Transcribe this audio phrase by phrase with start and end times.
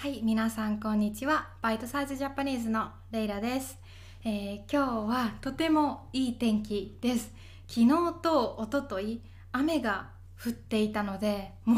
[0.00, 1.48] はい、皆さんこんにちは。
[1.60, 3.78] バイトサイズジャパニーズのレイラです。
[4.24, 7.30] えー今日はとてもいい天気です。
[7.68, 9.20] 昨日と一昨日
[9.52, 10.08] 雨が
[10.42, 11.76] 降っていたので、も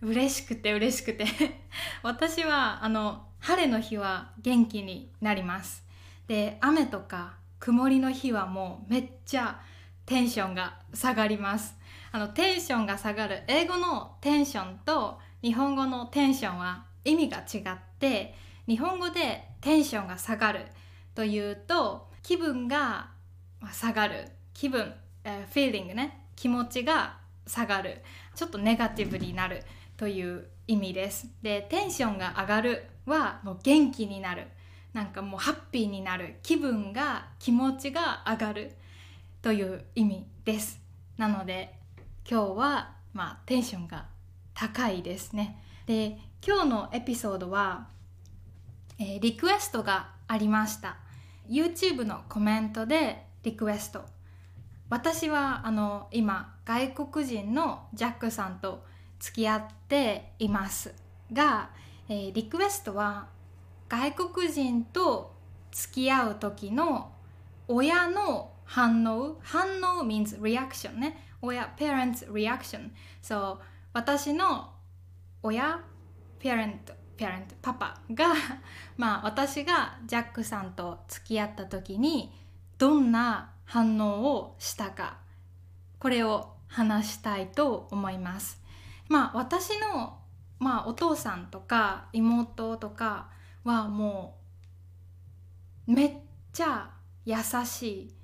[0.00, 1.26] う嬉しくて嬉しくて
[2.02, 5.84] 私はあの晴れの日は元気になります。
[6.28, 9.60] で、雨とか曇りの日はもうめっちゃ
[10.06, 11.76] テンションが下がります。
[12.12, 18.34] あのテンションが下がる英語のテンションと日本語のテンションは意味が違って
[18.66, 20.66] 日本語でテンションが下がる
[21.14, 23.10] というと気分が
[23.72, 24.28] 下がる。
[24.54, 24.92] 気分、
[25.24, 26.26] えー、フィーリングね。
[26.36, 28.02] 気持ちが下がる。
[28.34, 29.62] ちょっとネガティブになる
[29.96, 31.28] という意味です。
[31.42, 34.46] でテンションが上がるはもう元気になる。
[34.92, 36.36] なんかもうハッピーになる。
[36.42, 38.72] 気分が気持ちが上がる
[39.40, 40.80] という意味です。
[41.16, 41.74] なので
[42.28, 44.06] 今日はまあテンションが
[44.54, 45.62] 高いですね。
[45.86, 47.88] で今日のエピソードは、
[48.98, 50.96] えーリクエストがありました。
[51.48, 54.04] YouTube のコメントでリクエスト。
[54.88, 58.84] 私はあの今外国人のジャックさんと
[59.18, 60.94] 付き合っています。
[61.32, 61.70] が、
[62.08, 63.26] えーリクエストは
[63.88, 65.34] 外国人と
[65.72, 67.12] 付き合う時の
[67.66, 69.38] 親の反応。
[69.42, 71.26] 反応 means reaction ね。
[71.42, 73.58] 親 parents reaction so
[73.92, 74.70] 私の
[75.42, 75.80] 親
[76.40, 78.34] parent parent パパが
[78.96, 82.32] まあ私がジャックさんと付き合った時に
[82.78, 85.18] どんな反応をしたか
[85.98, 88.60] これを話したいと思います。
[89.08, 90.18] まあ私の
[90.58, 93.28] まあお父さんとか妹とか
[93.62, 94.38] はも
[95.86, 96.16] うめっ
[96.52, 96.90] ちゃ
[97.24, 98.14] 優しい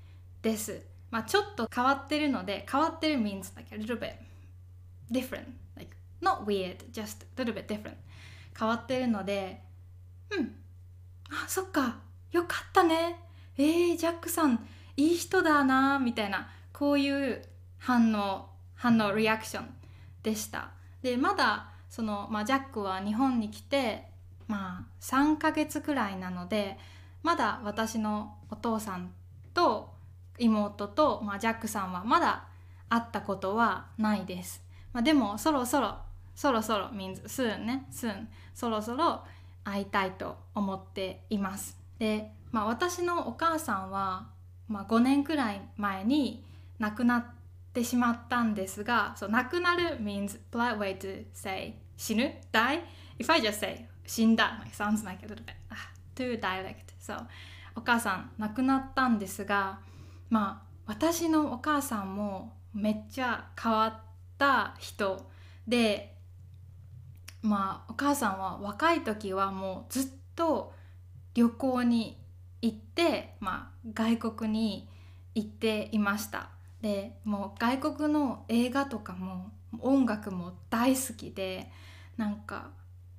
[0.43, 0.85] です。
[1.11, 4.15] まあちょっと変わってるので変わってる means like a little bit
[5.11, 5.47] different
[6.21, 7.95] not weird just a little bit different.
[8.59, 9.63] 変わってるので
[10.31, 10.55] うん。
[11.31, 11.99] あそっか。
[12.33, 13.21] よかったね。
[13.57, 16.49] えー、ジャックさんいい人だなみたいな。
[16.73, 17.43] こういう
[17.79, 19.69] 反応反応リアクション
[20.23, 20.71] でした。
[21.03, 24.05] でまだその、まあ、ジャックは日本に来て
[24.47, 26.79] まあ3ヶ月くらいなので
[27.23, 29.13] まだ私のお父さん
[29.55, 29.95] と
[30.39, 32.47] 妹と、まあ、ジャックさんはまだ
[32.89, 34.63] 会ったことはないです、
[34.93, 35.99] まあ、でもそろそろ
[36.39, 39.25] そろそろ means soon ね soon そろそろ
[39.65, 41.77] 会いたいと思っています。
[41.99, 44.29] で、まあ、私のお母さんは、
[44.69, 46.45] まあ、5年くらい前に
[46.79, 47.25] 亡くなっ
[47.73, 52.83] てしまったんですがそう亡くなる means polite way to say 死ぬ？Die
[53.19, 54.61] if I just say 死んだ。
[54.61, 55.77] like, sounds like a little bit ah,
[56.15, 57.21] too dialect so
[57.75, 59.81] お母さん亡くなったんですが
[60.31, 64.01] まあ私のお母さんもめっちゃ変わっ
[64.39, 65.29] た人
[65.67, 66.15] で
[67.43, 70.73] まあお母さんは若い時はもうずっと
[71.35, 72.19] 旅行に
[72.63, 74.89] 行って、まあ、外国に
[75.35, 76.51] 行っていました。
[76.81, 79.51] でもう外国の映画とかも
[79.81, 81.71] 音楽も大好きで
[82.17, 82.71] なんか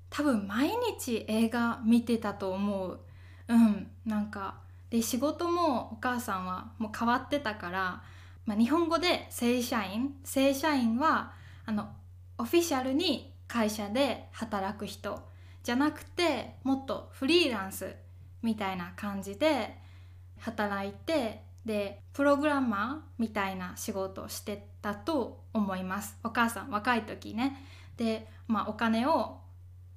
[0.10, 3.00] 多分毎日映画見てたと思う。
[3.48, 4.56] うんなんか
[4.90, 8.04] で仕事もお母さんはもう変わってたから、
[8.46, 10.16] まあ、日本語で正社員。
[10.24, 11.34] 正社員は
[11.66, 11.90] あの
[12.38, 15.28] オフィシャルに会社で働く人
[15.64, 17.94] じゃなくてもっとフリーランス
[18.42, 19.76] みたいな感じで
[20.38, 26.18] 働いてでプログラマーみたいな仕事をしてたと思います。
[26.24, 27.66] お母さん若い時ね。
[27.98, 29.42] で、まあ、お金を、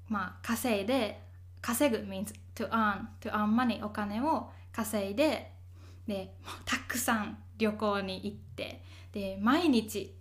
[0.08, 1.22] まあ、稼いで
[1.60, 5.52] 稼ぐ means to earn to earn money お金を稼いで
[6.08, 10.16] でたくさん旅行に行ってで毎日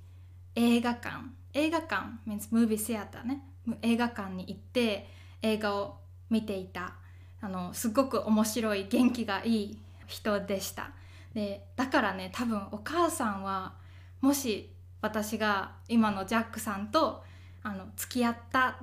[0.56, 3.44] 映画館映画館 means movie theater ね。
[3.82, 5.08] 映画館に行って
[5.42, 5.98] 映画を
[6.30, 6.94] 見ていた。
[7.42, 10.92] あのすごく面白い元気がいい人でした。
[11.34, 13.74] でだからね多分お母さんは
[14.20, 17.24] もし私が今のジャックさんと
[17.64, 18.76] あの付き合ったっ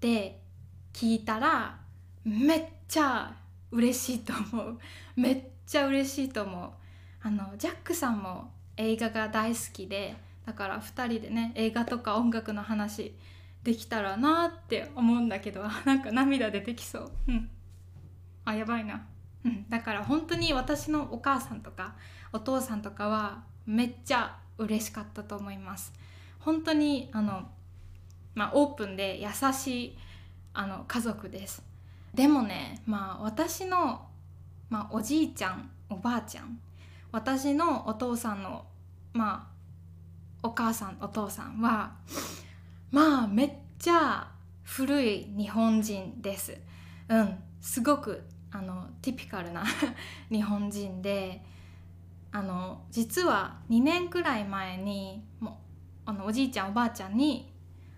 [0.00, 0.40] て
[0.92, 1.78] 聞いたら
[2.24, 3.36] めっちゃ
[3.70, 4.78] 嬉しいと思う。
[5.16, 6.70] めっちゃ嬉しいと思う。
[7.22, 10.16] あのジャックさんも映画が大好きで
[10.50, 13.14] だから2人でね映画とか音楽の話
[13.62, 17.12] できたらなって思うんだけど なんか涙出てきそう。
[17.28, 17.48] うん。
[18.44, 19.06] あやばいな、
[19.44, 21.94] うん、だから本当に私のお母さんとか
[22.32, 25.92] お父さんとかはめっちゃ嬉しかったと思います。
[26.40, 27.48] 本当にあの、
[28.34, 29.98] まあ、オープンで優しい
[30.52, 31.62] あの家族です。
[32.12, 34.08] でもねまあ私の、
[34.68, 36.58] まあ、おじいちゃんおばあちゃん
[37.12, 38.64] 私のお父さんの
[39.12, 39.49] まあ
[40.42, 41.92] お母さんお父さんは
[42.90, 44.28] まあめっちゃ
[44.62, 46.58] 古い日本人です。
[47.08, 48.22] うんすごく
[48.52, 49.64] あのティピカルな
[50.30, 51.44] 日本人で
[52.32, 55.60] あの実は2年くらい前にも
[56.06, 57.52] あのおじいちゃんおばあちゃんに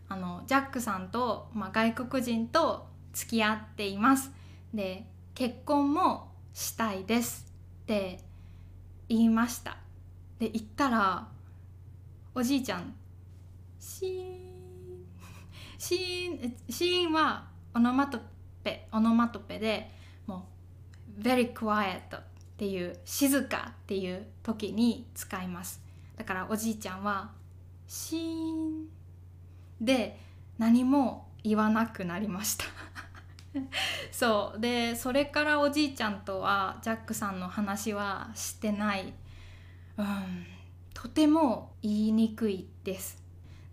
[0.09, 4.31] あのジャックさんと、まあ、外国人と付き合っています。
[4.75, 7.51] で結婚もしたいです
[7.83, 8.21] って
[9.09, 9.79] 言いました。
[10.39, 11.29] で言ったら
[12.35, 12.95] おじいちゃん。
[13.79, 14.53] シーン
[15.79, 18.21] シーンシーンはオノマト
[18.63, 19.91] ペオノマトペで
[20.27, 20.49] も
[21.19, 22.23] う very quiet っ
[22.57, 25.83] ていう静かっていう時に使います。
[26.17, 27.33] だからおじいちゃんは
[27.87, 28.87] シーン
[29.81, 30.19] で
[30.57, 32.65] 何も言わなくなりました。
[34.11, 34.61] そう。
[34.61, 39.13] でそれからおじいちゃんとはジャックさんの話はしてない。
[39.99, 40.62] うん。
[40.95, 43.23] とても言いにくいです。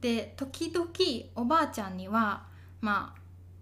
[0.01, 0.87] で時々
[1.35, 2.43] おばあちゃんには
[2.81, 3.19] まあ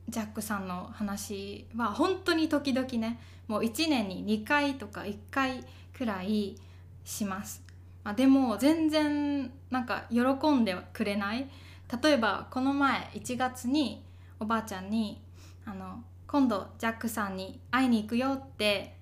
[0.09, 5.63] ジャックさんの話は本当に時々ねもう1年に2回とか1回
[5.98, 6.56] くらい
[7.04, 7.63] します、
[8.04, 10.21] まあ、でも全然なんか喜
[10.51, 11.48] んでくれない。
[12.01, 14.04] 例えばこの前1月に
[14.39, 15.21] おばあちゃんに
[15.65, 18.95] あの今度ジャックさんに会いに行くよって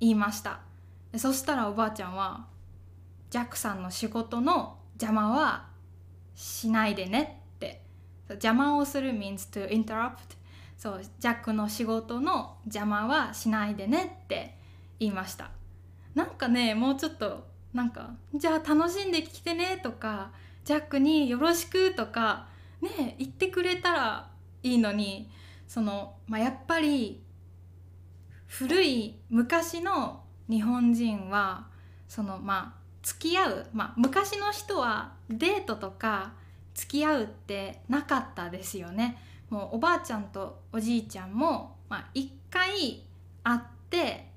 [0.00, 0.60] 言いました。
[1.16, 2.46] そしたらおばあちゃんは
[3.34, 5.66] ジャックさんの仕事の邪魔は
[6.36, 7.82] しないでねって。
[8.28, 10.36] 邪魔をする means to interrupt
[10.78, 14.56] そうジャックの仕事の邪魔はしないでねって
[15.00, 15.50] 言いました。
[16.14, 20.30] なんかねもうちょっとなんかじゃあ楽しんできてねとか
[20.64, 22.46] ジャックによろしくとか
[22.80, 24.30] ね言ってくれたら
[24.62, 25.28] いいのに
[25.66, 27.20] その、まあ、やっぱり
[28.46, 31.66] 古い昔の日本人は
[32.06, 36.32] そのまあ付き合う、まあ、昔の人はデートとか
[36.72, 39.18] 付き合うってなかったですよね。
[39.50, 43.04] もうおばあちゃんとおじいちゃんも、まあ、1回
[43.44, 43.60] 会っ
[43.90, 44.30] て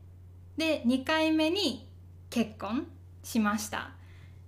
[0.58, 1.88] で2回目に
[2.30, 2.88] 結婚
[3.24, 3.92] しました。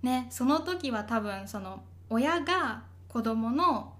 [0.02, 3.94] ね、その時は多分その親が子供の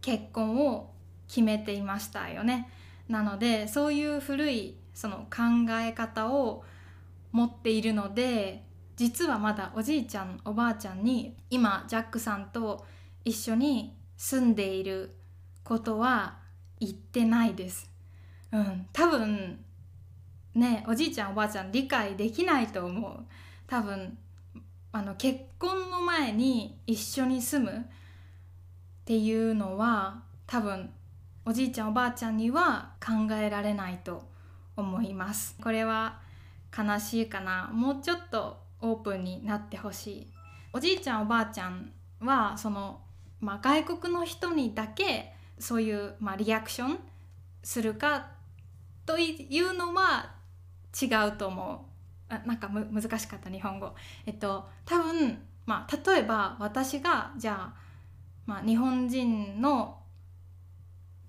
[0.00, 0.90] 結婚を
[1.28, 2.68] 決めていましたよね。
[3.08, 6.64] なのでそういう古いその考え方を
[7.30, 8.62] 持っているので
[8.96, 12.84] 実はまだおじいちゃんおばあちゃんに今ジャックさんと
[13.24, 15.14] 一緒に住んでいる
[15.64, 16.38] ことは
[16.80, 17.90] 言ってないです。
[18.52, 19.58] うん、多分
[20.54, 23.20] ねおじいちゃんおばあちゃん理解できないと思う。
[23.66, 24.18] 多分
[24.92, 27.82] あの結婚の前に一緒に住むっ
[29.04, 30.90] ていうのは多分
[31.44, 34.22] おじいちゃんおばあちゃんには考えられないと
[34.76, 35.56] 思います。
[35.62, 36.20] これは
[36.76, 40.26] 悲しいかなもうちょっとオープンになってほしい。
[40.72, 43.00] おじいちゃんおばあちゃんはその、
[43.40, 46.98] まあ、外国の人にだけそういう、まあ、リアクション
[47.62, 48.28] するか
[49.06, 50.34] というのは
[51.00, 51.86] 違うと思
[52.30, 52.34] う。
[52.34, 53.94] あなんかむ難しかった日本語。
[54.26, 57.80] えっと多分、まあ、例えば私がじゃあ、
[58.46, 59.98] まあ、日本人の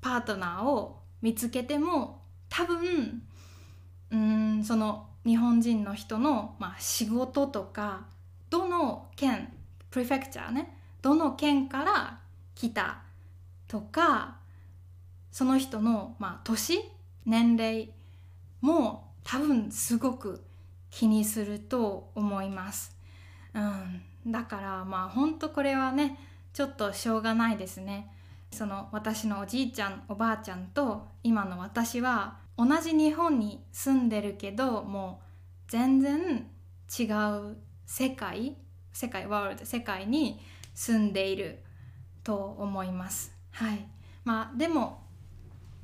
[0.02, 3.24] パートナーを見つけても多分
[4.12, 8.06] うんその日本人の人の、まあ、仕事とか
[8.50, 9.54] どの県
[9.90, 12.20] プレフェクチャーねどの県から
[12.56, 13.02] 来た
[13.68, 14.38] とか
[15.32, 16.80] その人の、まあ、年
[17.26, 17.92] 年齢
[18.62, 20.44] も多分すごく
[20.92, 22.96] 気にすると思います。
[23.54, 26.20] うん、だからまあ本当これはね
[26.54, 28.12] ちょっとしょうがないですね。
[28.52, 36.48] その私のおじいちゃんおばあちゃんと今の私は同じ日本に住んでるけどもう全然
[37.00, 38.56] 違う世界
[38.92, 40.40] 世界ワールド世界に
[40.74, 41.60] 住んでいる
[42.24, 43.36] と思います。
[43.52, 43.88] はい
[44.24, 45.04] まあ、でも、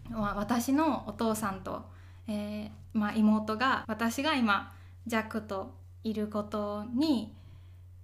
[0.09, 1.83] まあ、私のお父さんと、
[2.27, 4.73] えー、まあ、妹が私が今
[5.05, 7.35] ジャックといることに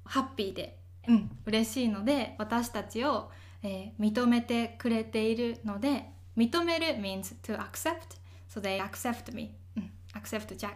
[0.04, 3.32] ハッピーで、うん、嬉しいので私たちを、
[3.64, 8.18] えー、認めてくれているので認める means to accept
[8.56, 10.70] so they accept me、うん、accept Jack.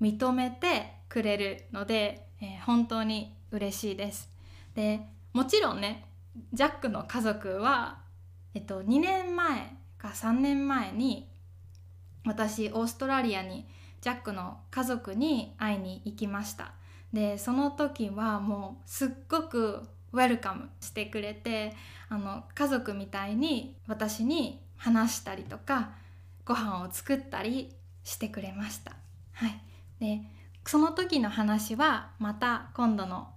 [0.00, 4.30] 認めてくれるので、えー、本当に嬉しいです。
[4.74, 5.00] で
[5.34, 6.06] もちろんね
[6.54, 7.98] ジャックの家族は、
[8.54, 11.28] えっと、2年前か3年前に
[12.24, 13.66] 私オーストラリアに
[14.00, 16.72] ジャックの家族に会いに行きました。
[17.12, 21.74] でその時はもうすっごくウェルカムしてくれて
[22.08, 25.90] あの家族みたいに私に話したりとか
[26.50, 28.96] ご飯を作ったりしてくれました。
[29.34, 29.62] はい。
[30.00, 30.22] で
[30.66, 33.28] その時の話はまた今度の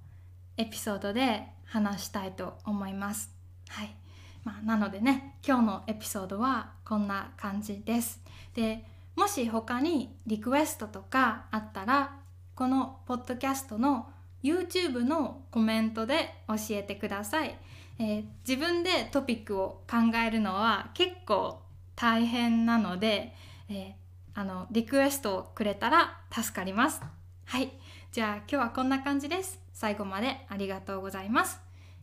[0.58, 3.30] エピソードで話したいと思います。
[3.70, 3.96] はい、
[4.44, 8.20] まあ、なのでね今日のエピソードはこんな感じです。
[8.56, 8.84] で
[9.16, 12.16] もし他にリクエストとかあったら
[12.56, 14.08] このポッドキャストの
[14.42, 17.56] YouTube のコメントで教えてください、
[18.00, 21.63] えー、自分でトピックを考えるのは結構
[21.96, 23.34] 大変なので、
[23.70, 23.94] えー、
[24.34, 27.02] あのリクエストをくれたら助かります。
[27.46, 27.72] はい。
[28.12, 29.60] じゃあ今日はこんな感じです。
[29.74, 31.60] 最後までありがとうございます。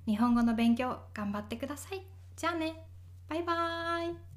[0.06, 2.02] 日本語の勉強頑張ってください。
[2.36, 2.84] じゃあね。
[3.28, 4.29] バイバーイ。